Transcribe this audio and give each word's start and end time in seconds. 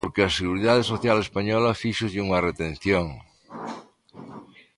Porque 0.05 0.21
a 0.23 0.35
Seguridade 0.39 0.83
Social 0.93 1.17
española 1.25 1.79
fíxolle 1.81 2.23
unha 2.25 2.43
retención. 2.47 3.07